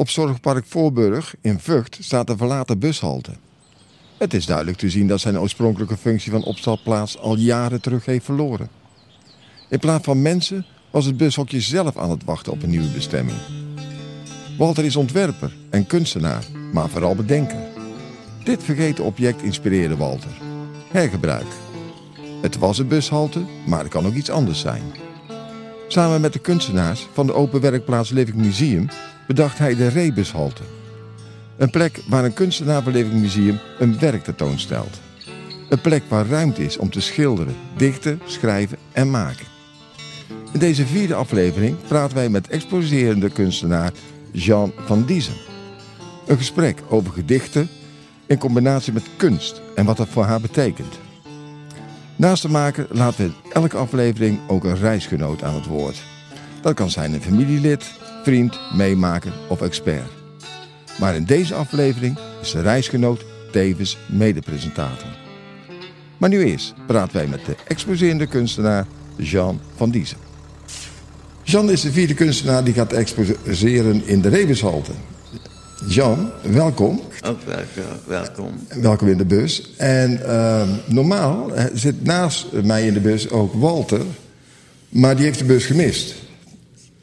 [0.00, 3.30] Op Zorgpark Voorburg in Vught staat een verlaten bushalte.
[4.18, 8.24] Het is duidelijk te zien dat zijn oorspronkelijke functie van opstalplaats al jaren terug heeft
[8.24, 8.68] verloren.
[9.68, 13.38] In plaats van mensen was het bushokje zelf aan het wachten op een nieuwe bestemming.
[14.58, 17.68] Walter is ontwerper en kunstenaar, maar vooral bedenker.
[18.44, 20.32] Dit vergeten object inspireerde Walter.
[20.90, 21.48] Hergebruik.
[22.42, 24.82] Het was een bushalte, maar het kan ook iets anders zijn.
[25.88, 28.88] Samen met de kunstenaars van de open werkplaats Living Museum
[29.30, 30.62] bedacht hij de Rebushalte.
[31.56, 35.00] Een plek waar een kunstenaar van Living Museum een werk tentoonstelt.
[35.68, 39.46] Een plek waar ruimte is om te schilderen, dichten, schrijven en maken.
[40.52, 43.92] In deze vierde aflevering praten wij met exposerende kunstenaar
[44.32, 45.36] Jean van Diezen.
[46.26, 47.68] Een gesprek over gedichten
[48.26, 50.98] in combinatie met kunst en wat dat voor haar betekent.
[52.16, 56.02] Naast de maker laten we in elke aflevering ook een reisgenoot aan het woord.
[56.60, 60.10] Dat kan zijn een familielid, vriend, meemaker of expert.
[60.98, 65.08] Maar in deze aflevering is de reisgenoot tevens medepresentator.
[66.18, 68.86] Maar nu eerst praten wij met de exposerende kunstenaar
[69.16, 70.18] Jean van Diezen.
[71.42, 74.92] Jean is de vierde kunstenaar die gaat exposeren in de Rebushalte.
[75.88, 77.00] Jean, welkom.
[77.26, 77.38] Ook
[78.06, 78.50] welkom.
[78.80, 79.74] Welkom in de bus.
[79.76, 84.02] En uh, normaal zit naast mij in de bus ook Walter,
[84.88, 86.14] maar die heeft de bus gemist.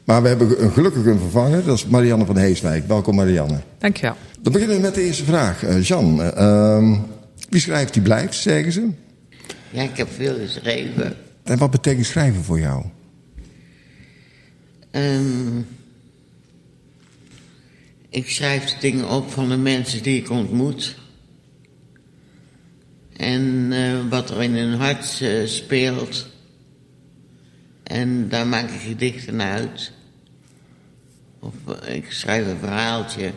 [0.08, 2.86] Maar we hebben een gelukkig een vervanger, dat is Marianne van Heeswijk.
[2.86, 3.60] Welkom Marianne.
[3.78, 4.16] Dankjewel.
[4.40, 5.64] Dan beginnen we met de eerste vraag.
[5.64, 6.98] Uh, Jean, uh,
[7.48, 8.90] wie schrijft die blijft, zeggen ze?
[9.70, 11.16] Ja, ik heb veel geschreven.
[11.42, 12.84] En wat betekent schrijven voor jou?
[14.90, 15.66] Um,
[18.08, 20.96] ik schrijf dingen op van de mensen die ik ontmoet.
[23.16, 23.42] En
[23.72, 26.26] uh, wat er in hun hart uh, speelt.
[27.82, 29.96] En daar maak ik gedichten uit.
[31.38, 33.32] Of uh, ik schrijf een verhaaltje.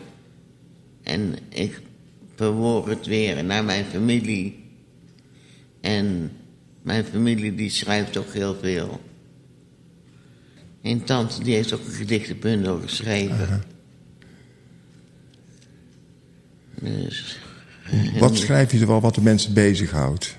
[1.02, 1.80] En ik
[2.34, 4.64] verwoord het weer naar mijn familie.
[5.80, 6.30] En
[6.82, 9.00] mijn familie die schrijft ook heel veel.
[10.82, 13.46] En tante die heeft ook een gedichtenbundel geschreven.
[13.46, 13.60] -huh.
[16.82, 17.38] Dus,
[18.18, 20.36] wat schrijf je er wel wat de mensen bezighoudt?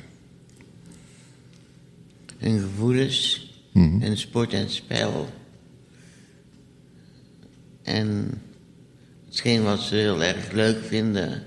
[2.38, 4.02] Hun gevoelens, mm -hmm.
[4.02, 5.30] en sport en spel.
[7.84, 8.42] En
[9.26, 11.44] hetgeen wat ze heel erg leuk vinden.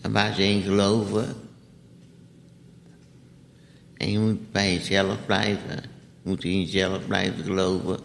[0.00, 1.34] En waar ze in geloven.
[3.96, 5.76] En je moet bij jezelf blijven.
[6.22, 7.98] Je moet in jezelf blijven geloven.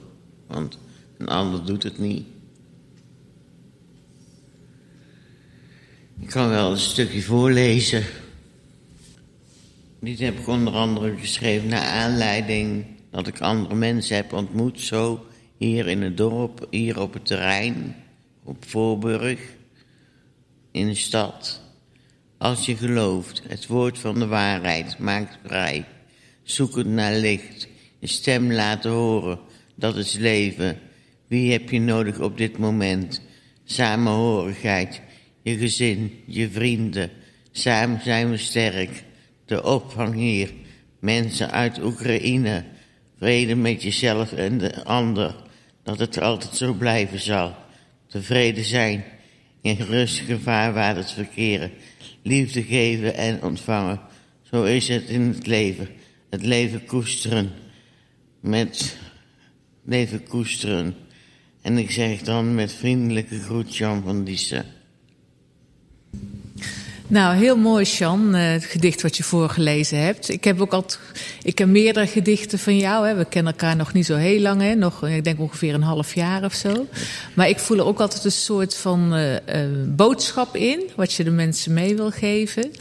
[0.47, 0.77] Want
[1.17, 2.25] een ander doet het niet.
[6.19, 8.03] Ik kan wel een stukje voorlezen.
[9.99, 15.25] Dit heb ik onder andere geschreven naar aanleiding dat ik andere mensen heb ontmoet, zo
[15.57, 17.95] hier in het dorp, hier op het terrein,
[18.44, 19.40] op Voorburg,
[20.72, 21.62] in de stad.
[22.38, 25.85] Als je gelooft, het woord van de waarheid maakt vrij,
[26.44, 27.68] zoekend naar licht,
[28.00, 29.40] je stem laten horen,
[29.75, 30.79] dat is leven.
[31.28, 33.22] Wie heb je nodig op dit moment?
[33.63, 35.01] Samenhorigheid,
[35.41, 37.12] je gezin, je vrienden.
[37.51, 39.03] Samen zijn we sterk.
[39.45, 40.50] De opvang hier.
[41.00, 42.63] Mensen uit Oekraïne.
[43.18, 45.35] Vrede met jezelf en de ander.
[45.87, 47.55] Dat het altijd zo blijven zal.
[48.07, 49.03] Tevreden zijn.
[49.61, 51.71] In rustige vaarwaters verkeren.
[52.21, 53.99] Liefde geven en ontvangen.
[54.41, 55.87] Zo is het in het leven.
[56.29, 57.51] Het leven koesteren.
[58.39, 58.97] Met
[59.83, 60.95] leven koesteren.
[61.61, 64.65] En ik zeg dan met vriendelijke groet Jan van Dissen.
[67.09, 70.29] Nou, heel mooi, Jan, het gedicht wat je voorgelezen hebt.
[70.29, 70.85] Ik heb ook al,
[71.44, 73.07] ik ken meerdere gedichten van jou.
[73.07, 73.16] Hè.
[73.16, 74.75] We kennen elkaar nog niet zo heel lang, hè.
[74.75, 76.85] nog, ik denk ongeveer een half jaar of zo.
[77.34, 79.35] Maar ik voel er ook altijd een soort van uh,
[79.88, 82.72] boodschap in, wat je de mensen mee wil geven.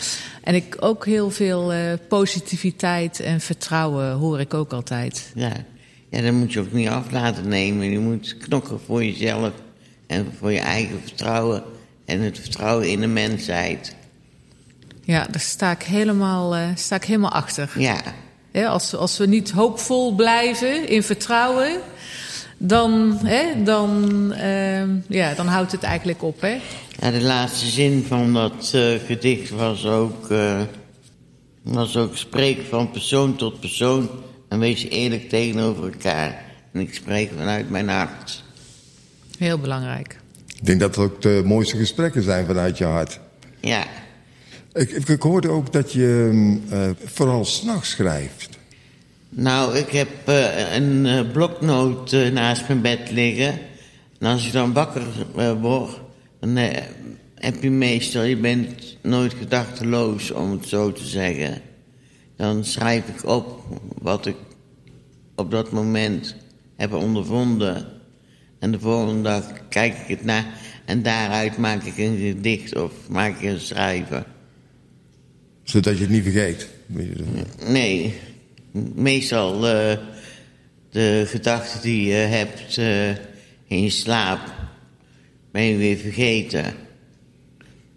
[0.43, 1.73] En ik ook heel veel
[2.09, 5.33] positiviteit en vertrouwen hoor ik ook altijd.
[5.35, 5.53] Ja.
[6.11, 7.91] ja, dat moet je ook niet af laten nemen.
[7.91, 9.53] Je moet knokken voor jezelf
[10.07, 11.63] en voor je eigen vertrouwen
[12.05, 13.95] en het vertrouwen in de mensheid.
[15.07, 17.71] Ja, daar sta ik helemaal, uh, sta ik helemaal achter.
[17.79, 18.01] Ja.
[18.51, 21.81] ja als, als we niet hoopvol blijven in vertrouwen,
[22.59, 26.41] dan, hè, dan, uh, ja, dan houdt het eigenlijk op.
[26.41, 26.61] Hè?
[27.01, 30.29] Ja, de laatste zin van dat uh, gedicht was ook,
[31.63, 34.11] was ook spreken van persoon tot persoon
[34.49, 36.45] en wees eerlijk tegenover elkaar.
[36.73, 38.43] En ik spreek vanuit mijn hart.
[39.39, 40.21] Heel belangrijk.
[40.57, 43.21] Ik denk dat het ook de mooiste gesprekken zijn vanuit je hart.
[43.61, 43.87] Ja.
[44.77, 46.31] Ik, ik hoorde ook dat je
[46.71, 48.59] uh, vooral s'nachts schrijft.
[49.28, 53.59] Nou, ik heb uh, een uh, bloknoot naast mijn bed liggen.
[54.19, 55.03] En als je dan wakker
[55.61, 56.01] wordt,
[56.41, 56.57] dan
[57.34, 61.61] heb je meestal, je bent nooit gedachteloos om het zo te zeggen.
[62.37, 63.63] Dan schrijf ik op
[64.03, 64.37] wat ik
[65.34, 66.34] op dat moment
[66.77, 67.87] heb ondervonden.
[68.59, 70.45] En de volgende dag kijk ik het na
[70.84, 74.34] en daaruit maak ik een gedicht of maak ik een schrijver.
[75.66, 76.68] Zodat je het niet vergeet?
[77.66, 78.15] Nee,
[78.95, 79.97] meestal uh,
[80.91, 83.09] de gedachten die je hebt uh,
[83.66, 84.54] in je slaap
[85.51, 86.74] ben je weer vergeten.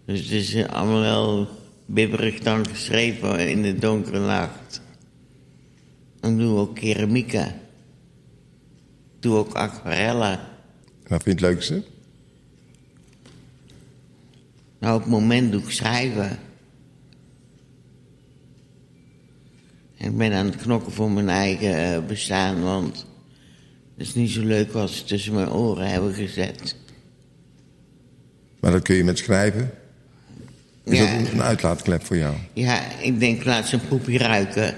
[0.04, 1.48] Dus het is allemaal wel
[1.86, 4.80] bibberig dan geschreven in de donkere nacht.
[6.20, 7.54] En doe ook keramica.
[9.20, 10.40] Doe ook aquarellen.
[11.06, 11.82] Wat vind je het leukste?
[14.78, 16.38] Nou, op het moment doe ik schrijven.
[20.00, 23.06] Ik ben aan het knokken voor mijn eigen eh, bestaan, want
[23.96, 26.76] het is niet zo leuk wat ze tussen mijn oren hebben gezet.
[28.60, 29.70] Maar dat kun je met schrijven?
[30.84, 31.18] Is Ja.
[31.18, 32.34] dat een uitlaatklep voor jou?
[32.52, 34.74] Ja, ik denk laat ze een poepje ruiken.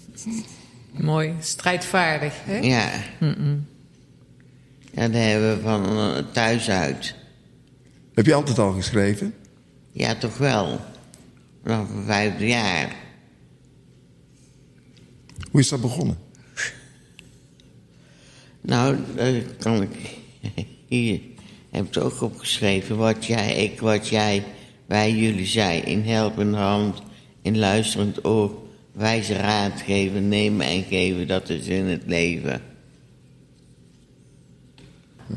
[0.92, 2.34] Mooi, strijdvaardig.
[2.44, 2.56] Hè?
[2.58, 2.90] Ja.
[4.92, 7.14] Ja, dat hebben we van eh, thuis uit.
[8.14, 9.34] Heb je altijd al geschreven?
[9.92, 10.80] Ja, toch wel.
[11.64, 12.94] Vanaf mijn vijfde jaar.
[15.50, 16.18] Hoe is dat begonnen?
[18.60, 19.90] Nou, daar kan ik...
[20.88, 21.20] Hier
[21.70, 22.96] heb het ook opgeschreven.
[22.96, 24.44] Wat jij, ik, wat jij,
[24.86, 25.80] wij, jullie, zij.
[25.80, 27.02] In helpende hand,
[27.42, 28.64] in luisterend oor.
[28.92, 31.26] Wijze raad geven, nemen en geven.
[31.26, 32.62] Dat is in het leven.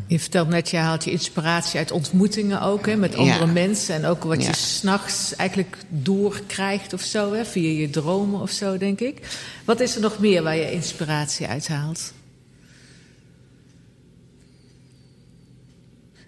[0.08, 3.52] Je vertelt net, je haalt je inspiratie uit ontmoetingen ook, hè, met andere Ja.
[3.52, 3.96] mensen.
[3.96, 4.48] En ook wat Ja.
[4.48, 9.38] je s'nachts eigenlijk doorkrijgt of zo, hè, via je dromen of zo, denk ik.
[9.66, 12.14] Wat is er nog meer waar je inspiratie uit haalt?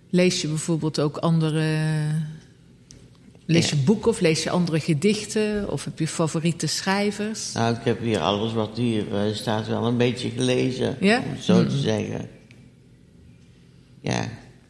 [0.09, 1.77] Lees je bijvoorbeeld ook andere.
[3.45, 5.71] Lees je boeken of lees je andere gedichten?
[5.71, 7.51] Of heb je favoriete schrijvers?
[7.53, 10.97] Nou, ik heb hier alles wat hier eh, staat wel een beetje gelezen.
[11.01, 12.29] Om het zo te zeggen.
[14.01, 14.29] Ja.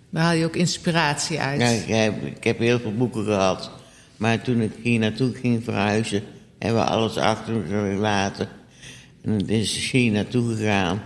[0.09, 1.59] Waar haal je ook inspiratie uit?
[1.61, 3.71] Ja, ik, heb, ik heb heel veel boeken gehad.
[4.17, 6.23] Maar toen ik hier naartoe ging verhuizen,
[6.59, 8.47] hebben we alles achter me gelaten.
[9.21, 11.01] En het is hier naartoe gegaan.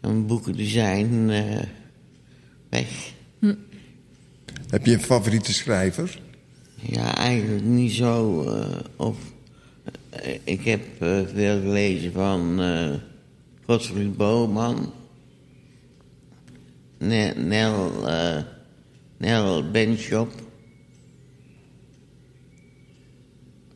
[0.00, 1.62] En mijn boeken die zijn eh,
[2.68, 3.12] weg.
[4.68, 6.18] Heb je een favoriete schrijver?
[6.74, 8.42] Ja, eigenlijk niet zo.
[8.48, 8.66] eh,
[8.96, 9.16] of,
[10.10, 10.80] eh, ik heb
[11.34, 12.90] veel gelezen van eh
[13.66, 14.92] Godfried Boman.
[17.06, 18.42] Ne- Nel, eh
[19.18, 20.32] Nel Benschop.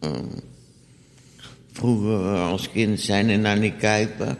[0.00, 0.24] Ehm,
[1.72, 4.36] vroeger als kind zijn en Annie Kuiper.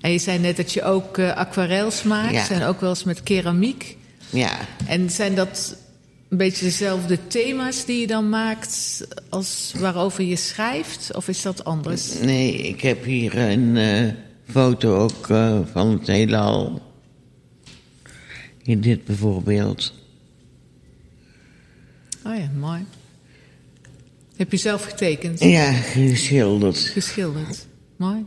[0.00, 2.50] En je zei net dat je ook eh, aquarels maakt Ja.
[2.50, 3.96] en ook wel eens met keramiek.
[4.30, 4.52] Ja,
[4.86, 5.76] En zijn dat
[6.28, 11.14] een beetje dezelfde thema's die je dan maakt als waarover je schrijft?
[11.16, 12.18] Of is dat anders?
[12.18, 14.08] nee, ik heb hier een eh,
[14.52, 16.82] foto ook eh, van het heelal.
[18.64, 19.92] Hier dit bijvoorbeeld.
[22.26, 22.84] Oh ja, mooi.
[24.36, 26.78] Heb je zelf getekend, Ja, geschilderd.
[26.78, 27.66] geschilderd?
[27.96, 28.24] Mooi.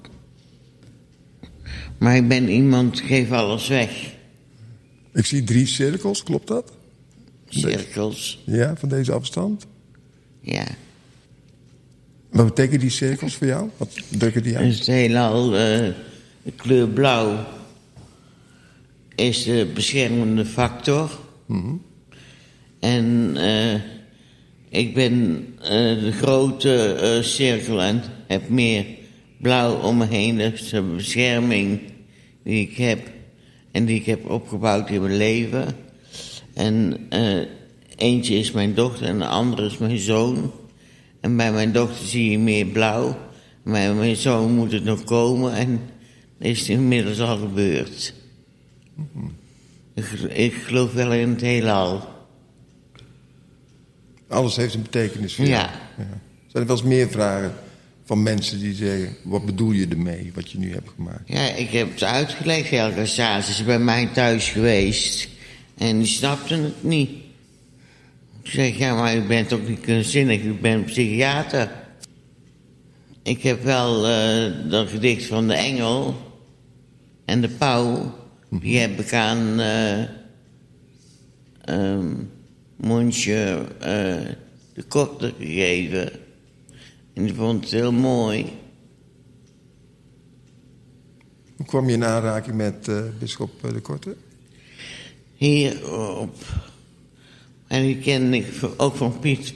[1.97, 4.13] Maar ik ben iemand, geef alles weg.
[5.13, 6.71] Ik zie drie cirkels, klopt dat?
[7.49, 9.65] Cirkels, Ja, van deze afstand.
[10.41, 10.65] ja.
[12.29, 13.69] Wat betekenen die cirkels voor jou?
[13.77, 14.77] Wat drukken die uit?
[14.77, 15.93] het heelal, eh,
[16.43, 17.45] de kleur blauw
[19.17, 21.19] is de beschermende factor.
[22.79, 23.81] En eh,
[24.69, 25.69] ik ben eh,
[25.99, 28.85] de grote eh, cirkel en heb meer
[29.37, 30.37] blauw om me heen.
[30.37, 31.79] Dat is de bescherming
[32.43, 33.11] die ik heb
[33.71, 35.75] en die ik heb opgebouwd in mijn leven.
[36.53, 37.07] En
[37.95, 40.51] eentje is mijn dochter en de andere is mijn zoon.
[41.21, 43.17] En bij mijn dochter zie je meer blauw.
[43.63, 45.79] Bij mijn zoon moet het nog komen en
[46.39, 48.13] dat is inmiddels al gebeurd.
[49.93, 52.15] Ik, ik geloof wel in het heelal.
[54.27, 55.71] Alles heeft een betekenis voor Ja.
[56.47, 57.53] Zijn er wel eens meer vragen
[58.05, 59.15] van mensen die zeggen...
[59.23, 61.21] wat bedoel je ermee, wat je nu hebt gemaakt?
[61.25, 62.69] Ja, ik heb het uitgelegd.
[62.69, 65.29] Helga Saas is bij mij thuis geweest.
[65.77, 67.09] En die snapte het niet.
[68.43, 70.43] Ik zeg, ja, maar u bent ook niet kunstzinnig.
[70.43, 71.71] U bent psychiater.
[73.23, 76.15] Ik heb wel eh, dat gedicht van de engel
[77.25, 78.15] en de pauw.
[78.49, 80.25] Die heb ik aan eh
[82.77, 84.35] Monsje eh,
[84.73, 86.11] de Korte gegeven.
[87.13, 88.45] En die vond het heel mooi.
[91.55, 94.15] Hoe kwam je in aanraking met uh, bischop de Korte?
[95.35, 96.35] Hierop.
[97.67, 98.45] En die kende ik
[98.77, 99.53] ook van Piet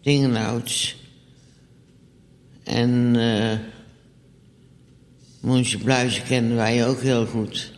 [0.00, 0.96] Dingenhouts.
[2.64, 3.58] En uh,
[5.40, 7.77] Moensje Bluizen kenden wij ook heel goed.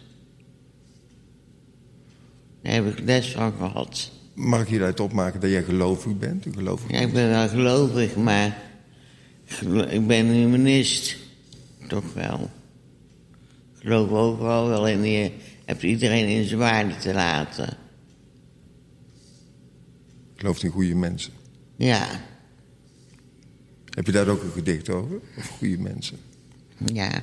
[2.63, 4.11] Daar heb ik les van gehad.
[4.35, 6.47] Mag ik hieruit opmaken dat jij gelovig bent?
[6.55, 8.63] gelovig ja, ik ben wel gelovig, maar
[9.89, 11.17] ik ben een humanist.
[11.89, 12.51] Toch wel.
[13.75, 15.05] Ik geloof overal wel in.
[15.05, 15.33] Je
[15.65, 17.77] hebt iedereen in zijn waarde te laten.
[20.35, 21.33] Gelooft in goede mensen?
[21.77, 22.09] Ja.
[23.85, 25.21] Heb je daar ook een gedicht over?
[25.37, 26.19] Of goede mensen?
[26.93, 27.23] Ja.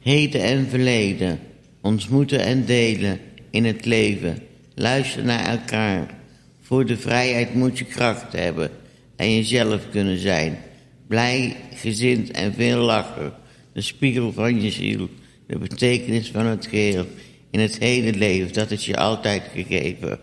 [0.00, 1.38] Heden en verleden,
[1.84, 4.38] ontmoeten en delen in het leven.
[4.74, 6.14] Luister naar elkaar.
[6.60, 8.70] Voor de vrijheid moet je kracht hebben
[9.16, 10.58] en jezelf kunnen zijn.
[11.06, 13.32] Blij, gezind en veel lachen.
[13.72, 15.08] De spiegel van je ziel,
[15.46, 17.06] de betekenis van het geheel.
[17.50, 20.18] In het hele leven, dat is je altijd gegeven.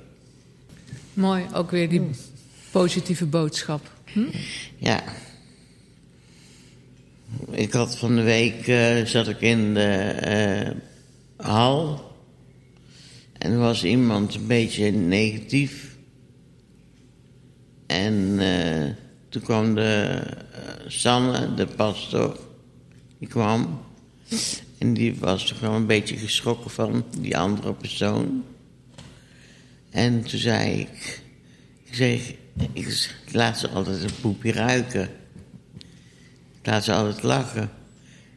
[1.14, 2.02] Mooi, ook weer die
[2.72, 3.92] positieve boodschap.
[4.14, 4.20] Hm?
[4.78, 5.04] Ja.
[7.52, 10.16] Ik had van de week, uh, zat ik in de
[10.76, 10.82] uh,
[11.42, 12.10] hal.
[13.38, 15.98] En er was iemand een beetje negatief.
[17.88, 18.90] En uh,
[19.30, 20.24] toen kwam de
[20.88, 22.40] Sanne, de pastor,
[23.20, 23.80] die kwam.
[24.78, 28.44] En die was toch wel een beetje geschrokken van die andere persoon.
[29.90, 31.22] En toen zei ik,
[31.84, 32.34] ik zeg,
[32.74, 35.10] ik laat ze altijd een poepje ruiken.
[36.62, 37.70] Ik laat ze altijd lachen.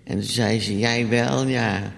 [0.04, 1.92] En toen zei ze, jij wel, ja.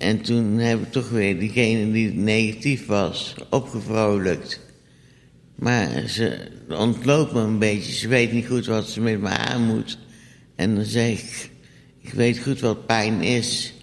[0.00, 4.60] En toen heb ik toch weer diegene die negatief was opgevrolijkt.
[5.54, 7.92] Maar ze ontloopt me een beetje.
[7.92, 9.98] Ze weet niet goed wat ze met me aan moet.
[10.56, 11.50] En dan zeg ik,
[12.00, 13.74] ik weet goed wat pijn is.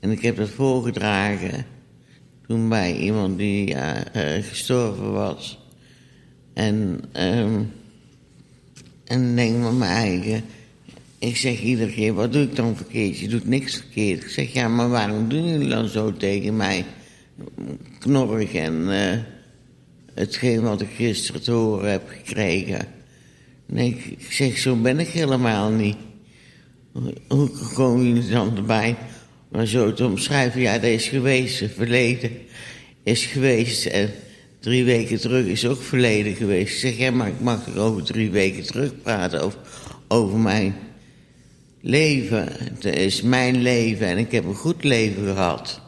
[0.00, 1.66] En ik heb dat voorgedragen
[2.46, 3.92] toen bij iemand die uh,
[4.40, 5.58] gestorven was.
[6.54, 7.72] En, um,
[9.04, 10.44] en denk met mijn eigen,
[11.26, 13.18] ik zeg iedere keer, wat doe ik dan verkeerd?
[13.18, 14.22] Je doet niks verkeerd.
[14.22, 16.84] Ik zeg, ja, maar waarom doen jullie dan zo tegen mij?
[17.98, 19.12] Knorrig en uh,
[20.14, 22.86] hetgeen wat ik gisteren te horen heb gekregen.
[23.66, 25.96] Nee, ik zeg, zo ben ik helemaal niet.
[27.28, 28.96] Hoe komen jullie dan erbij?
[29.48, 32.30] Maar zo te omschrijven, ja, dat is geweest, verleden
[33.02, 33.86] is geweest.
[33.86, 34.10] En
[34.60, 36.72] drie weken terug is ook verleden geweest.
[36.72, 39.58] Ik zeg, ja, maar ik mag er over drie weken terug praten, over,
[40.08, 40.74] over mijn
[41.86, 42.48] leven.
[42.52, 45.80] Het is mijn leven en ik heb een goed leven gehad.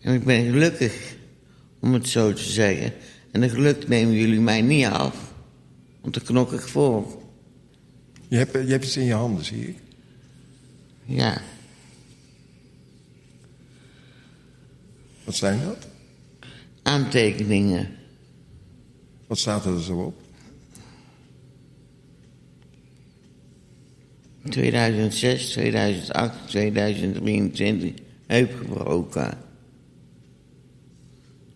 [0.00, 1.16] En ik ben gelukkig,
[1.80, 2.92] om het zo te zeggen.
[3.30, 5.34] En de geluk nemen jullie mij niet af,
[6.00, 7.22] want daar knok ik voor.
[8.28, 9.76] Je hebt, je hebt iets in je handen, zie ik.
[11.04, 11.42] Ja.
[15.24, 15.86] Wat zijn dat?
[16.82, 17.88] Aantekeningen.
[19.26, 20.25] Wat staat er zo op?
[24.50, 27.92] 2006, 2008, 2023
[28.26, 29.38] heup gebroken.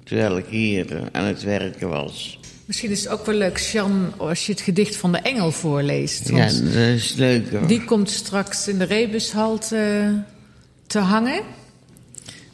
[0.05, 2.39] Terwijl ik hier aan het werken was.
[2.65, 6.29] Misschien is het ook wel leuk, Jan, als je het gedicht van de Engel voorleest.
[6.29, 10.15] Ja, dat is leuk Die komt straks in de Rebushal te,
[10.87, 11.43] te hangen.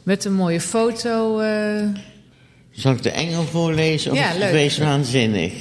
[0.03, 1.41] Met een mooie foto.
[1.41, 1.83] Uh...
[2.71, 4.51] Zal ik de Engel voorlezen of ja, leuk.
[4.51, 5.53] wees waanzinnig?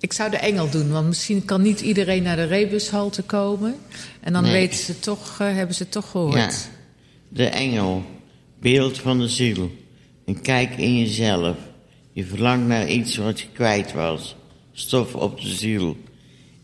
[0.00, 3.74] Ik zou de Engel doen, want misschien kan niet iedereen naar de Rebushalte komen.
[4.20, 6.34] En dan weten ze toch, uh, hebben ze toch gehoord.
[6.34, 6.50] Ja,
[7.28, 8.04] de Engel,
[8.60, 9.70] beeld van de ziel.
[10.24, 11.56] En kijk in jezelf.
[12.12, 14.36] Je verlangt naar iets wat je kwijt was.
[14.72, 15.96] Stof op de ziel.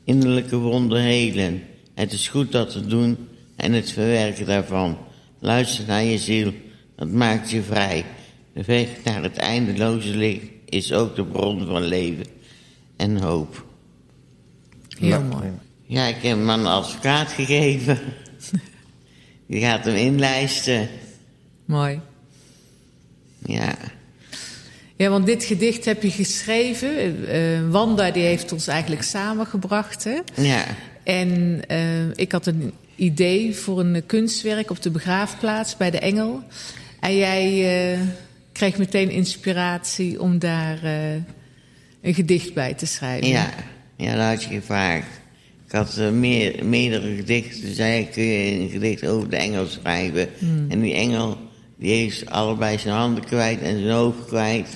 [0.05, 1.63] Innerlijke wonden helen.
[1.95, 4.99] Het is goed dat te doen en het verwerken daarvan.
[5.39, 6.53] Luister naar je ziel,
[6.97, 8.05] dat maakt je vrij.
[8.53, 12.27] De weg naar het eindeloze licht is ook de bron van leven
[13.05, 13.65] en hoop.
[14.99, 15.51] Heel mooi.
[15.87, 17.99] Ja, ik heb hem aan een advocaat gegeven.
[19.49, 20.89] Die gaat hem inlijsten.
[21.65, 22.01] Mooi.
[23.47, 23.75] Ja.
[24.97, 27.17] Ja, want dit gedicht heb je geschreven.
[27.35, 30.05] Uh, Wanda die heeft ons eigenlijk samengebracht.
[30.05, 30.19] Hè?
[30.35, 30.65] Ja.
[31.03, 36.43] En uh, ik had een idee voor een kunstwerk op de begraafplaats bij de Engel.
[37.01, 38.01] En jij uh,
[38.53, 40.79] kreeg meteen inspiratie om daar
[42.05, 43.29] een gedicht bij te schrijven.
[43.29, 43.55] Ja,
[43.97, 45.07] ja dat had je gevraagd.
[45.67, 47.75] Ik had uh, meer, meerdere gedichten.
[47.75, 50.29] Zei ik, kun je een gedicht over de engel schrijven?
[50.39, 50.71] Hmm.
[50.71, 51.39] En die engel,
[51.77, 54.69] die heeft allebei zijn handen kwijt en zijn ogen kwijt.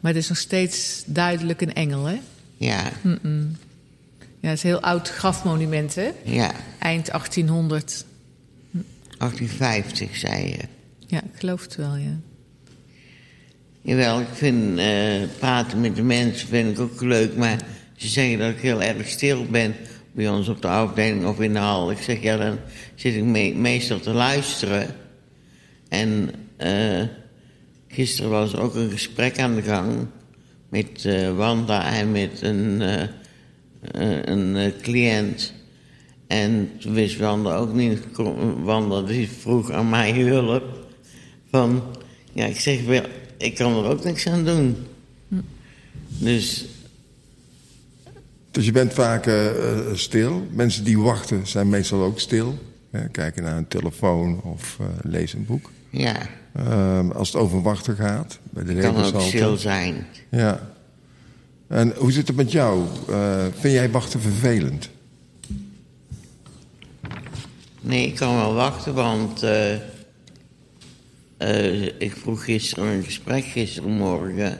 [0.00, 2.18] Maar het is nog steeds duidelijk een engel, hè?
[2.56, 2.92] Ja.
[3.02, 3.56] Mm
[4.40, 6.10] Ja, het is een heel oud grafmonument, hè?
[6.24, 8.04] Ja, Eind 1800.
[9.18, 10.58] 1850 zei je.
[11.06, 12.18] Ja, ik geloof het wel, ja.
[13.86, 17.58] Jawel, ik vind eh, praten met de mensen vind ik ook leuk, maar
[17.96, 19.74] ze zeggen dat ik heel erg stil ben
[20.12, 21.90] bij ons op de afdeling of in de hal.
[21.90, 22.58] Ik zeg ja, dan
[22.94, 24.86] zit ik me- meestal te luisteren.
[25.88, 27.02] En eh,
[27.88, 30.06] gisteren was ook een gesprek aan de gang
[30.68, 32.82] met eh, Wanda en met een,
[34.30, 35.52] een cliënt.
[36.26, 38.00] En toen wist Wanda ook niet,
[38.62, 40.86] Wanda die vroeg aan mij hulp.
[41.50, 41.82] Van,
[42.32, 43.04] ja, ik zeg wel,
[43.44, 44.76] ik kan er ook niks aan doen.
[46.08, 46.64] Dus
[48.50, 50.46] Dus je bent vaak eh, eh, stil.
[50.50, 52.58] Mensen die wachten zijn meestal ook stil.
[52.90, 55.70] Hè, kijken naar een telefoon of eh, lezen een boek.
[55.90, 56.16] ja,
[56.54, 60.06] Ehm, als het over wachten gaat, bij de kan ook stil zijn.
[60.30, 60.72] Ja.
[61.68, 62.84] En hoe zit het met jou?
[63.58, 64.88] Vind jij wachten vervelend?
[67.80, 69.42] Nee, ik kan wel wachten, want
[71.44, 74.58] eh, ik vroeg gisteren een gesprek, gisterenmorgen.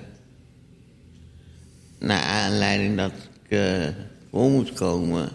[1.99, 3.12] Naar aanleiding dat
[3.45, 3.88] ik eh,
[4.31, 5.29] voor moet komen.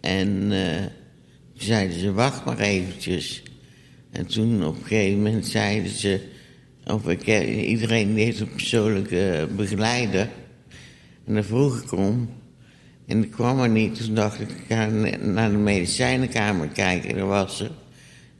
[0.00, 0.84] En eh,
[1.54, 3.42] zeiden ze, wacht maar eventjes.
[4.10, 6.20] En toen op een gegeven moment zeiden ze...
[6.86, 7.26] Of ik,
[7.66, 10.28] iedereen die heeft een persoonlijke begeleider.
[11.26, 12.30] En daar vroeg ik om.
[13.06, 14.04] En ik kwam er niet.
[14.04, 14.86] Toen dacht ik, ik ga
[15.20, 17.16] naar de medicijnenkamer kijken.
[17.16, 17.70] Daar was ze.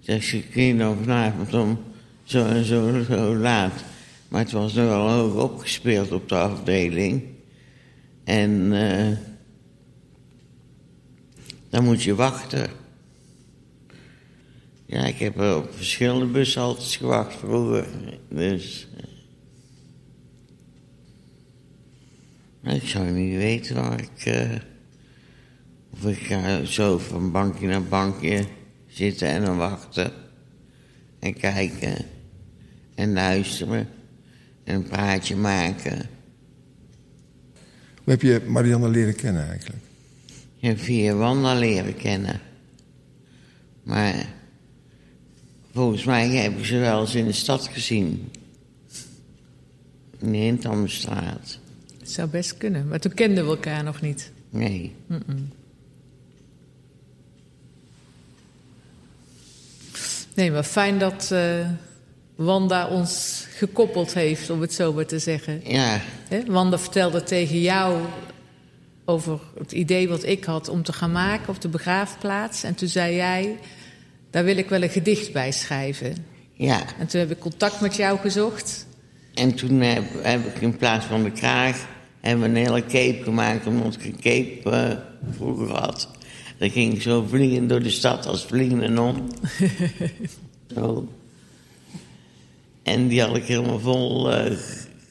[0.00, 1.78] Zeg ze, kun je dan vanavond om
[2.28, 3.84] zo en zo, zo laat.
[4.28, 7.22] Maar het was nog wel hoog opgespeeld op de afdeling.
[8.24, 9.16] En eh,
[11.70, 12.70] dan moet je wachten.
[14.86, 17.86] Ja, ik heb op verschillende bushaltes gewacht vroeger.
[18.28, 18.88] Dus...
[22.62, 24.24] eh, ik zou niet weten waar ik...
[24.24, 24.50] eh,
[25.90, 28.46] of ik ga zo van bankje naar bankje
[28.86, 30.12] zitten en dan wachten.
[31.18, 32.16] En kijken.
[32.98, 33.88] En luisteren.
[34.64, 35.96] En een praatje maken.
[37.94, 39.82] Hoe heb je Marianne leren kennen eigenlijk?
[40.60, 42.40] En via Wanda leren kennen.
[43.82, 44.26] Maar
[45.72, 48.30] volgens mij heb ik ze wel eens in de stad gezien.
[50.18, 51.58] In de Hindhamstraat.
[51.98, 52.88] Het zou best kunnen.
[52.88, 54.32] Maar toen kenden we elkaar nog niet.
[54.50, 54.94] Nee.
[60.34, 61.70] Nee, maar fijn dat eh,
[62.38, 65.60] Wanda ons gekoppeld heeft, om het zo maar te zeggen.
[65.64, 66.00] Ja,
[66.46, 67.98] Wanda vertelde tegen jou
[69.04, 72.62] over het idee wat ik had om te gaan maken op de begraafplaats.
[72.62, 73.58] En toen zei jij,
[74.30, 76.26] daar wil ik wel een gedicht bij schrijven.
[76.52, 76.80] ja.
[76.98, 78.86] En toen heb ik contact met jou gezocht.
[79.34, 81.86] En toen heb, heb ik in plaats van de kraag
[82.20, 84.96] hebben we een hele cape gemaakt, omdat ik een cape eh,
[85.36, 86.08] vroeger had.
[86.58, 89.32] Dan ging ik zo vliegen door de stad als vliegende non.
[90.74, 91.08] zo.
[92.92, 94.30] En die had ik helemaal vol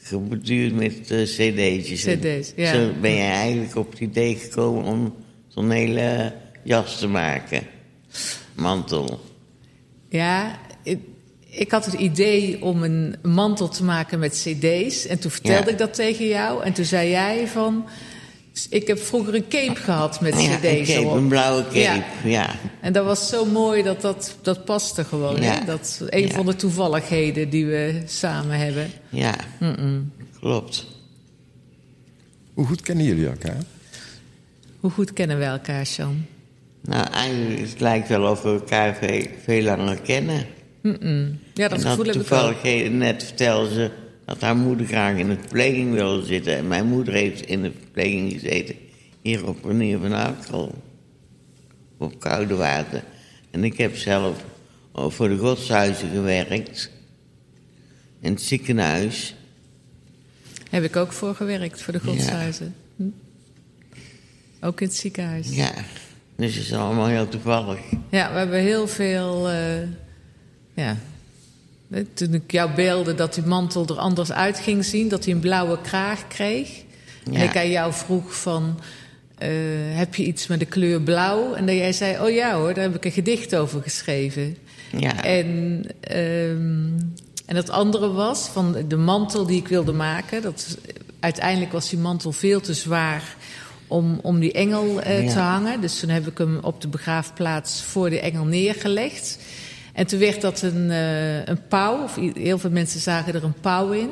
[0.07, 2.03] geborduurd met eh, cd'tjes.
[2.03, 2.73] CD's, ja.
[2.73, 5.15] Zo ben je eigenlijk op het idee gekomen om
[5.47, 7.61] zo'n hele jas te maken.
[8.55, 9.19] Mantel.
[10.09, 10.99] Ja, ik,
[11.49, 15.05] ik had het idee om een mantel te maken met cd's.
[15.07, 15.71] En toen vertelde Ja.
[15.71, 16.63] ik dat tegen jou.
[16.63, 17.85] En toen zei jij van...
[18.69, 21.13] Ik heb vroeger een cape gehad met Ja, een cd's cape, erop.
[21.15, 22.03] een blauwe cape, Ja.
[22.23, 22.55] ja.
[22.81, 25.41] En dat was zo mooi dat dat, dat paste gewoon.
[25.41, 25.59] Ja.
[25.59, 25.65] Hè?
[25.65, 26.33] Dat is een Ja.
[26.33, 28.91] van de toevalligheden die we samen hebben.
[29.09, 29.35] Ja,
[30.39, 30.85] klopt.
[32.53, 33.57] Hoe goed kennen jullie elkaar?
[34.79, 36.25] Hoe goed kennen we elkaar, Sean?
[36.81, 40.45] Nou, eigenlijk het lijkt wel of we elkaar veel, veel langer kennen.
[41.53, 42.63] Ja, dat en gevoel heb ik toevallig ook.
[42.63, 43.91] he- net vertelde ze
[44.27, 46.55] dat haar moeder graag in de verpleging wilde zitten.
[46.57, 48.75] En mijn moeder heeft in de verpleging gezeten,
[49.21, 50.83] hier op Renier van Arkel.
[51.97, 53.03] Op Koude Water.
[53.51, 54.43] En ik heb zelf
[54.93, 56.91] voor de godshuizen gewerkt.
[58.19, 59.35] In het ziekenhuis.
[60.69, 62.75] Heb ik ook voor gewerkt, voor de godshuizen.
[62.95, 63.03] Hm.
[64.61, 65.55] Ook in het ziekenhuis.
[65.55, 65.71] Ja,
[66.35, 67.79] dus het is allemaal heel toevallig.
[68.09, 69.49] Ja, we hebben heel veel.
[69.49, 69.81] eh,
[70.73, 70.97] ja.
[72.13, 75.39] Toen ik jou beelde dat die mantel er anders uit ging zien, dat hij een
[75.39, 76.69] blauwe kraag kreeg.
[77.33, 78.79] En ik aan jou vroeg van.
[79.37, 79.49] eh,
[79.91, 81.53] heb je iets met de kleur blauw?
[81.53, 84.57] En dat jij zei: Oh ja hoor, daar heb ik een gedicht over geschreven.
[84.97, 86.87] Ja, En, ehm,
[87.45, 90.41] en dat andere was van de mantel die ik wilde maken.
[90.41, 90.77] Dat,
[91.19, 93.35] uiteindelijk was die mantel veel te zwaar
[93.87, 95.31] om, om die engel eh, Ja.
[95.33, 95.81] te hangen.
[95.81, 99.37] Dus toen heb ik hem op de begraafplaats voor de engel neergelegd.
[99.97, 102.03] En toen werd dat een, eh, een pauw.
[102.03, 104.09] Of heel veel mensen zagen er een pauw in.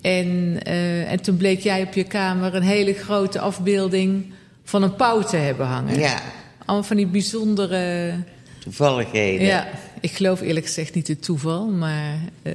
[0.00, 4.32] En, eh, en toen bleek jij op je kamer een hele grote afbeelding
[4.64, 5.98] van een pauw te hebben hangen.
[5.98, 6.20] Ja,
[6.64, 8.12] Allemaal van die bijzondere...
[8.58, 9.46] toevalligheden.
[9.46, 9.68] Ja,
[10.00, 12.52] ik geloof eerlijk gezegd niet het toeval, maar eh,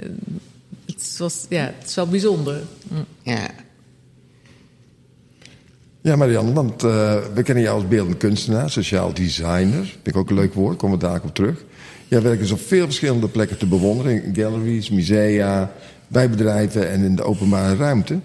[0.85, 2.61] het, was, ja, het is wel bijzonder.
[2.87, 3.05] Mm.
[3.21, 3.49] Ja.
[6.01, 9.85] Ja, Marianne, want eh, we kennen jou als beeldend kunstenaar, sociaal designer.
[9.85, 11.63] Vind ik ook een leuk woord, komen we daar op terug.
[12.13, 14.23] Jij werkt dus op veel verschillende plekken te bewonderen.
[14.23, 15.73] In galleries, musea,
[16.07, 18.19] bij bedrijven en in de openbare ruimte.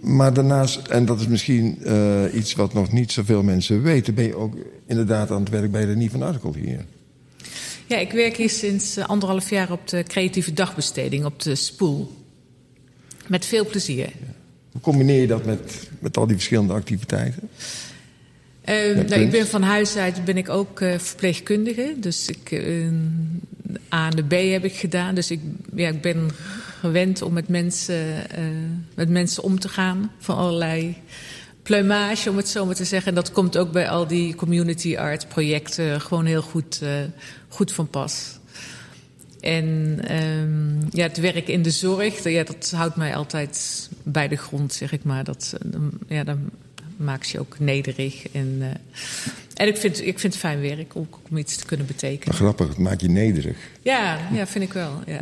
[0.00, 4.14] Maar daarnaast, en dat is misschien eh, iets wat nog niet zoveel mensen weten...
[4.14, 4.54] ben je ook
[4.86, 6.84] inderdaad aan het werk bij Renie van Arkel hier.
[7.86, 12.10] Ja, ik werk hier sinds eh, anderhalf jaar op de creatieve dagbesteding op de Spoel.
[13.26, 14.12] Met veel plezier.
[14.72, 17.48] Hoe combineer je dat met, met al die verschillende activiteiten?
[18.64, 21.94] Eh, Ja, nou, ik ben van huis uit ben ik ook eh, verpleegkundige.
[21.98, 22.86] Dus ik, eh,
[23.94, 25.14] A en de B heb ik gedaan.
[25.14, 25.40] Dus ik,
[25.74, 26.30] ja, ik ben
[26.80, 28.44] gewend om met mensen, eh,
[28.94, 30.10] met mensen om te gaan.
[30.18, 30.96] Van allerlei
[31.62, 33.08] pluimage, om het zo maar te zeggen.
[33.08, 36.90] En dat komt ook bij al die community art projecten gewoon heel goed, eh,
[37.48, 38.38] goed van pas.
[39.40, 44.36] En ehm, ja, het werk in de zorg, ja, dat houdt mij altijd bij de
[44.36, 45.24] grond, zeg ik maar.
[45.24, 45.54] Dat,
[46.08, 46.50] ja, dan
[46.96, 48.28] maakt je ook nederig.
[48.32, 48.68] En, eh,
[49.54, 52.34] en ik, vind, ik vind het fijn werk om, om iets te kunnen betekenen.
[52.34, 53.56] Grappig, het maakt je nederig.
[53.82, 55.02] Ja, ja vind ik wel.
[55.06, 55.20] Ja.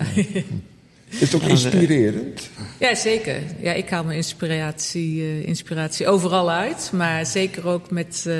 [1.09, 2.51] Is het ook inspirerend?
[2.79, 3.43] ja, zeker.
[3.61, 6.91] Ja, ik haal mijn inspiratie, eh, inspiratie overal uit.
[6.93, 8.35] Maar zeker ook met, eh,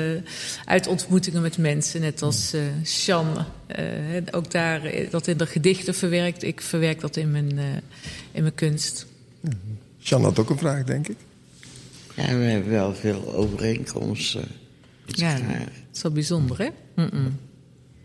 [0.65, 2.01] uit ontmoetingen met mensen.
[2.01, 6.43] Net als eh Sjan eh, hè, ook daar eh, dat in de gedichten verwerkt.
[6.43, 7.65] Ik verwerk dat in mijn, eh,
[8.31, 9.05] in mijn kunst.
[9.97, 11.17] Jan had ook een vraag, denk ik.
[12.15, 14.45] Ja, we hebben wel veel overeenkomsten.
[15.05, 16.69] Ja, het is wel bijzonder, hè?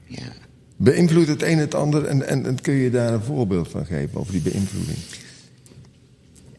[0.06, 0.32] Ja.
[0.76, 4.20] Beïnvloedt het een het ander en, en, en kun je daar een voorbeeld van geven
[4.20, 4.98] over die beïnvloeding?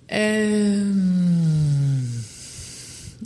[0.05, 2.03] Ehm,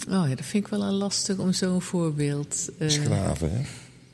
[0.09, 2.69] oh ja, dat vind ik wel een lastig om zo'n voorbeeld.
[2.73, 3.61] eh, Dat is graven, hè?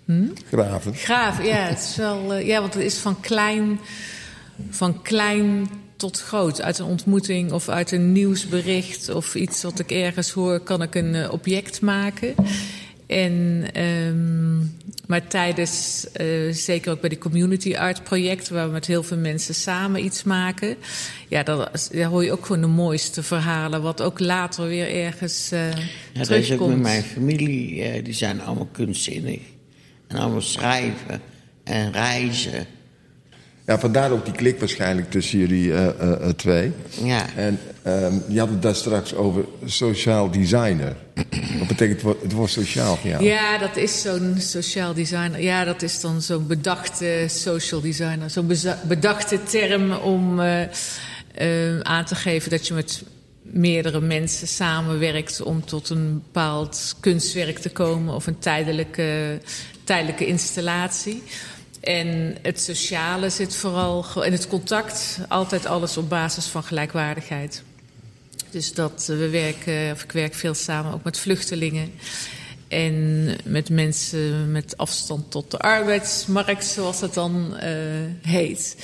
[0.05, 0.27] Hm?
[0.47, 0.95] Graven.
[0.95, 2.33] Graaf, ja, het is wel.
[2.33, 3.79] eh, ja, want het is van klein,
[4.69, 5.67] van klein
[5.97, 6.61] tot groot.
[6.61, 10.95] Uit een ontmoeting of uit een nieuwsbericht of iets wat ik ergens hoor, kan ik
[10.95, 12.35] een eh, object maken.
[13.07, 14.57] En, ehm,
[15.07, 19.17] maar tijdens, eh, zeker ook bij die community art projecten, waar we met heel veel
[19.17, 20.75] mensen samen iets maken,
[21.27, 25.51] ja, dan daar hoor je ook gewoon de mooiste verhalen, wat ook later weer ergens
[25.51, 25.77] eh Ja,
[26.13, 26.61] dat is terugkomt.
[26.61, 27.81] ook met mijn familie.
[27.83, 29.39] eh, die zijn allemaal kunstzinnig.
[30.07, 31.21] En allemaal schrijven
[31.63, 32.65] en reizen.
[33.67, 36.71] Ja, vandaar ook die klik waarschijnlijk tussen jullie eh, eh, eh, twee.
[37.03, 40.95] Ja, En ehm, je had het daar straks over sociaal designer.
[41.59, 43.23] Wat betekent het woord, sociaal jou?
[43.23, 45.41] Ja, dat is zo'n sociaal designer.
[45.41, 48.29] Ja, dat is dan zo'n bedachte social designer.
[48.29, 48.47] Zo'n
[48.87, 50.39] bedachte term om
[51.81, 53.03] aan te geven dat je met
[53.41, 59.39] meerdere mensen samenwerkt om tot een bepaald kunstwerk te komen of een tijdelijke,
[59.83, 61.23] tijdelijke installatie.
[61.79, 67.63] En het sociale zit vooral, en het contact, altijd alles op basis van gelijkwaardigheid.
[68.49, 71.91] Dus dat eh, we werken, of ik werk veel samen ook met vluchtelingen.
[72.67, 77.71] En met mensen met afstand tot de arbeidsmarkt, zoals het dan eh,
[78.21, 78.75] heet.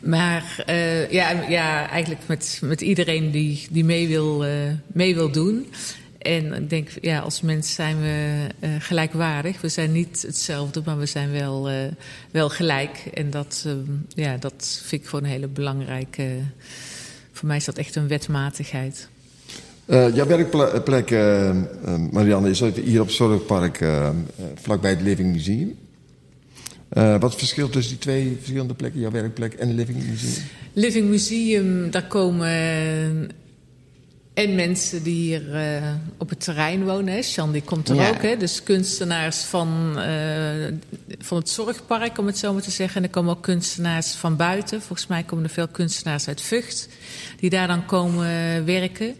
[0.00, 4.50] Maar eh, ja, ja, eigenlijk met, met iedereen die, die mee, wil, eh,
[4.86, 5.72] mee wil doen.
[6.26, 9.60] En ik denk, ja, als mens zijn we eh, gelijkwaardig.
[9.60, 11.76] We zijn niet hetzelfde, maar we zijn wel, eh,
[12.30, 13.10] wel gelijk.
[13.14, 13.72] En dat, eh,
[14.08, 16.28] ja, dat vind ik gewoon een hele belangrijke.
[17.32, 19.08] Voor mij is dat echt een wetmatigheid.
[19.86, 21.10] Eh, jouw werkplek,
[22.10, 24.14] Marianne, is hier op Zorgpark, eh, eh,
[24.54, 25.74] vlakbij het Living Museum.
[26.88, 30.44] Wat is het verschil tussen die twee verschillende plekken, jouw werkplek en het Living Museum?
[30.72, 32.48] Living Museum, daar komen
[34.36, 35.82] en mensen die hier eh,
[36.18, 37.14] op het terrein wonen.
[37.14, 37.22] Hè.
[37.22, 38.08] Sjan die komt er Ja.
[38.08, 38.22] ook.
[38.22, 38.36] Hè.
[38.36, 40.72] Dus kunstenaars van, eh,
[41.18, 42.96] van het zorgpark, om het zo maar te zeggen.
[42.96, 44.82] En er komen ook kunstenaars van buiten.
[44.82, 46.88] Volgens mij komen er veel kunstenaars uit Vught.
[47.40, 49.14] Die daar dan komen werken.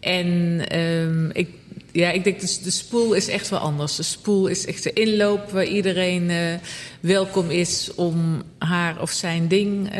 [0.00, 1.48] En ehm, ik,
[1.92, 3.96] ja, ik denk dus de spoel is echt wel anders.
[3.96, 6.36] De spoel is echt de inloop waar iedereen eh,
[7.00, 9.90] welkom is om haar of zijn ding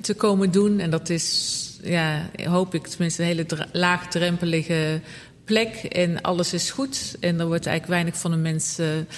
[0.00, 0.80] te komen doen.
[0.80, 5.00] En dat is, ja, hoop ik tenminste, een hele laagdrempelige
[5.44, 5.74] plek.
[5.74, 7.16] En alles is goed.
[7.20, 9.08] En er wordt eigenlijk weinig van de mensen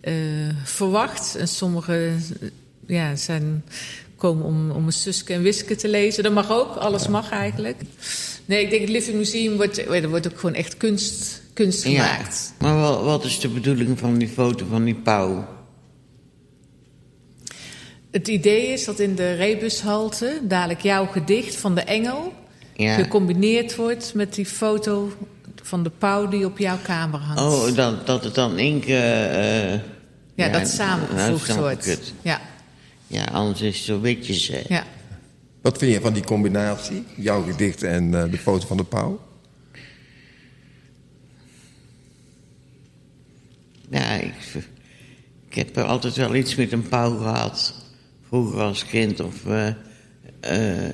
[0.00, 0.14] eh,
[0.64, 1.36] verwacht.
[1.36, 2.22] En sommigen
[2.86, 3.64] ja, zijn,
[4.16, 6.22] komen om, om een Suske en Wiske te lezen.
[6.22, 7.80] Dat mag ook, alles mag eigenlijk.
[8.44, 11.90] Nee, ik denk het Living Museum wordt, er wordt ook gewoon echt kunst, kunst ja.
[11.90, 12.52] gemaakt.
[12.58, 15.46] Maar wel, wat is de bedoeling van die foto van die pauw?
[18.12, 22.32] Het idee is dat in de rebushalte dadelijk jouw gedicht van de engel
[22.76, 22.94] Ja.
[22.94, 25.12] gecombineerd wordt met die foto
[25.62, 27.40] van de pauw die op jouw kamer hangt.
[27.40, 28.94] Oh, dat, dat het dan inke...
[28.96, 29.72] eh,
[30.34, 31.84] ja, dat samengevoegd nou, ik wordt.
[31.84, 32.12] het.
[32.22, 32.40] Ja,
[33.06, 34.60] Ja, anders is het zo witjes, hè.
[34.68, 34.84] ja.
[35.60, 37.04] Wat vind je van die combinatie?
[37.16, 39.20] Jouw gedicht en eh, de foto van de pauw?
[43.90, 44.34] Ja, ik,
[45.48, 47.74] ik heb er altijd wel iets met een pauw gehad.
[48.32, 49.46] Vroeger als kind of...
[50.40, 50.88] eh,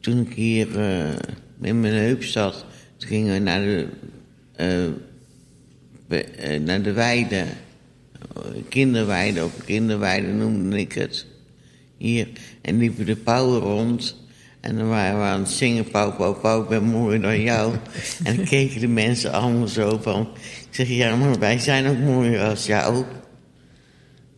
[0.00, 1.16] toen ik hier eh,
[1.60, 2.64] in mijn heup zat...
[2.96, 4.94] Toen gingen we naar de...
[6.64, 7.44] naar de weide.
[8.68, 11.26] Kinderweide, of kinderweide noemde ik het.
[11.96, 12.28] Hier.
[12.60, 14.16] En liepen de pauwen rond...
[14.60, 17.74] En dan waren we aan het zingen, pauw, pauw, pauw, ik ben mooier dan jou.
[18.24, 20.28] en dan keken de mensen allemaal zo van...
[20.68, 23.04] Ik zeg, ja, maar wij zijn ook mooier als jou.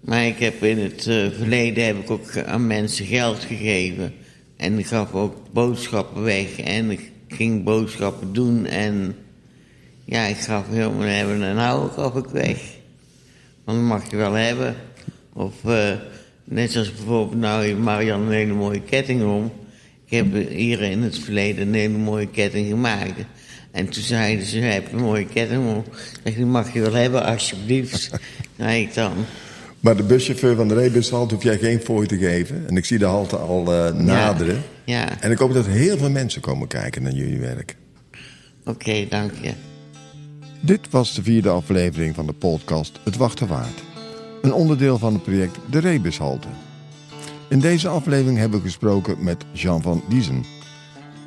[0.01, 4.15] Maar ik heb in het eh, verleden heb ik ook aan mensen geld gegeven.
[4.57, 6.61] En ik gaf ook boodschappen weg.
[6.61, 8.67] En ik ging boodschappen doen.
[8.67, 9.17] En
[10.05, 12.59] ja, ik gaf heel hebben en houden gaf ik weg.
[13.65, 14.77] Want dat mag je wel hebben.
[15.33, 15.93] Of eh,
[16.45, 19.53] net zoals bijvoorbeeld, nou heeft Marianne een hele mooie ketting om.
[20.07, 23.25] Ik heb hier in het verleden een hele mooie ketting gemaakt.
[23.71, 25.79] En toen zeiden ze, heb een mooie ketting om.
[25.79, 28.11] Ik zeg, die mag je wel hebben, alsjeblieft.
[28.59, 29.13] zei ik dan.
[29.81, 32.69] Maar de buschauffeur van de rebushalte hoef jij geen fooi te geven.
[32.69, 34.63] En ik zie de halte al eh, naderen.
[34.85, 37.77] Ja, En ik hoop dat heel veel mensen komen kijken naar jullie werk.
[38.65, 39.53] oké, dank je.
[40.61, 43.83] Dit was de vierde aflevering van de podcast Het Wachten Waard.
[44.43, 46.49] Een onderdeel van het project De Rebushalte.
[47.49, 50.45] In deze aflevering hebben we gesproken met Jean van Diezen.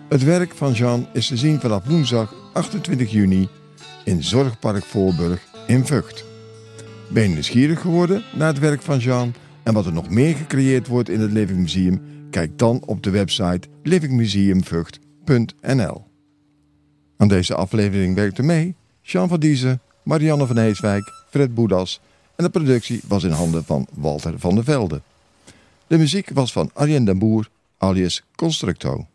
[0.09, 3.47] Het werk van Jean is te zien vanaf woensdag 28 juni
[4.03, 6.25] in Zorgpark Voorburg in Vught.
[7.11, 10.87] Ben je nieuwsgierig geworden naar het werk van Jean en wat er nog meer gecreëerd
[10.87, 12.01] wordt in het Living Museum?
[12.29, 16.05] Kijk dan op de website livingmuseumvught.nl.
[17.17, 22.01] Aan deze aflevering werkte mee Jean van Diezen, Marianne van Heeswijk, Fred Boedas
[22.35, 25.01] en de productie was in handen van Walter van der Velde.
[25.87, 29.07] De muziek was van Arjen den Boer alias Constructo.